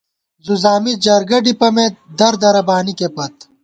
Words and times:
زُوزامی 0.45 0.93
جرگہ 1.03 1.39
ڈِپَمېت، 1.45 1.93
در 2.17 2.33
دَرہ 2.41 2.61
بانِکے 2.67 3.07
پت 3.15 3.35